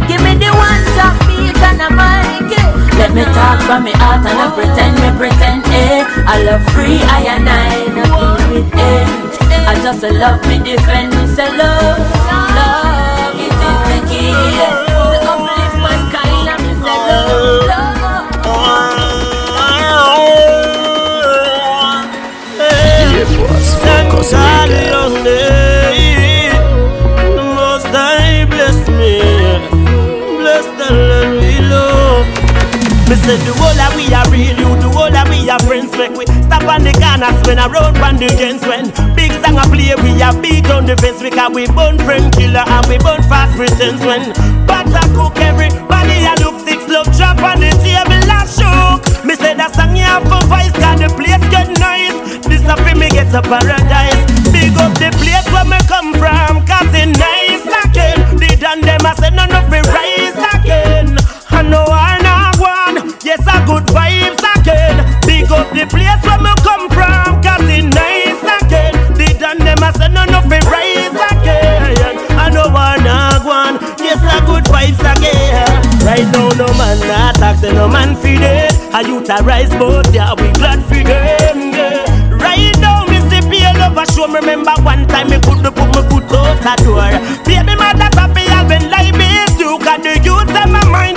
[0.09, 2.66] Give me the one top eh.
[2.99, 5.64] Let me talk from me heart and I pretend me pretend.
[5.66, 7.87] Eh, I love free, I and I.
[7.95, 9.37] Not it ends.
[9.68, 11.99] I just love me defend me say love,
[12.57, 13.34] love.
[13.34, 17.86] It is the key to uplift mankind and me say love, love.
[33.27, 35.91] Me say the whole of we are real, you the whole of we are friends.
[35.99, 39.59] Make we stop on the corners when I round on the gens when big song
[39.59, 43.03] I play, we are beat on the fence because we burn friend killer and we
[43.03, 44.31] burn fast pretense when
[44.62, 49.03] but I cook everybody I look six love drop on the table I shook.
[49.27, 52.14] Me say that song you have for voice, cause the place get nice.
[52.47, 54.22] This a me get to paradise.
[54.55, 58.39] Big up the place where me come from, cause it nice again.
[58.39, 61.18] The done them I say none of it rise again.
[61.51, 62.05] I know I
[65.75, 68.95] the place where me come from, cause it nice again.
[69.17, 72.19] The done them I none of it rise again.
[72.39, 75.83] I know I not one, yes a good vibes again.
[76.05, 76.99] Right now no man
[77.35, 78.73] tax and no man feed it.
[79.29, 82.39] I rise but yeah we glad for them.
[82.39, 85.91] Right now me see pay love a show me remember one time me could put
[85.91, 87.11] my foot out a door.
[87.45, 89.79] Baby mother happy I've been like this too.
[89.83, 91.16] Cause the youth them my mind.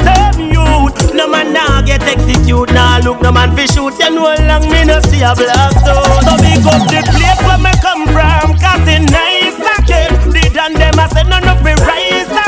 [1.60, 4.00] Now get execute now look no man fi shoot.
[4.00, 5.94] You know long me no see a black so.
[6.24, 10.16] So big up the place where me come from cause it nice again.
[10.32, 12.39] The done them I say none of me rise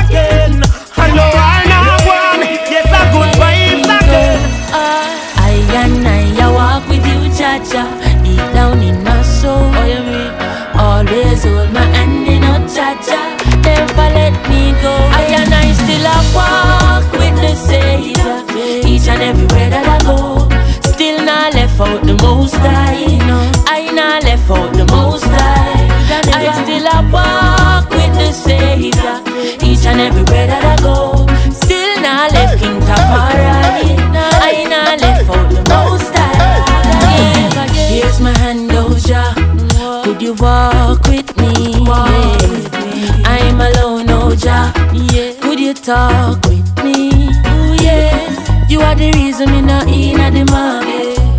[22.61, 23.17] high,
[23.67, 25.87] I not left out the most high.
[26.33, 29.17] I still a walk with the Savior,
[29.65, 29.99] each and
[30.47, 31.27] that I go.
[31.51, 32.81] Still not left King
[34.21, 36.31] I not left out the most high.
[37.89, 38.67] Here's my hand,
[39.05, 39.33] Jah.
[40.03, 41.75] Could you walk with me?
[41.85, 42.37] Yeah.
[43.25, 44.71] I'm alone, Jah.
[45.41, 47.09] Could you talk with me?
[47.81, 48.69] Yes.
[48.69, 51.30] You are the reason me not in the market.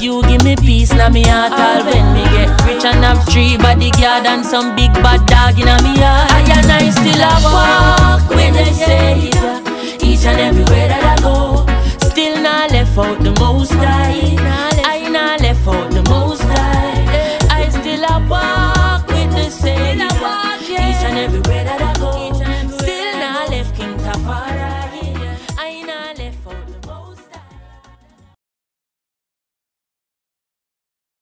[0.00, 3.56] You give me peace now me heart all when me get rich and have three
[3.56, 6.30] bodyguard and some big bad dog in me heart.
[6.30, 11.22] I and I still a walk with the Savior uh, each and everywhere that I
[11.22, 11.66] go.
[12.10, 14.67] Still not left out the most high.